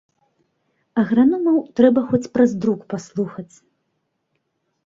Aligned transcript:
Аграномаў 1.01 1.59
трэба 1.79 1.99
хоць 2.13 2.31
праз 2.39 2.57
друк 2.65 2.79
паслухаць. 2.95 3.49